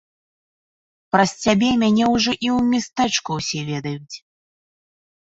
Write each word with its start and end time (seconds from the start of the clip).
Праз 1.15 1.33
цябе 1.43 1.67
мяне 1.81 2.05
ўжо 2.13 2.33
і 2.33 2.35
ў 2.37 2.57
мястэчку 2.71 3.31
ўсе 3.41 3.59
ведаюць! 3.69 4.15